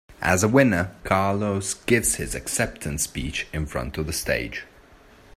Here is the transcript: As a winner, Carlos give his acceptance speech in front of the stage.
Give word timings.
As 0.23 0.41
a 0.41 0.47
winner, 0.47 0.95
Carlos 1.03 1.75
give 1.75 2.15
his 2.15 2.33
acceptance 2.33 3.03
speech 3.03 3.45
in 3.53 3.67
front 3.67 3.99
of 3.99 4.07
the 4.07 4.13
stage. 4.13 4.63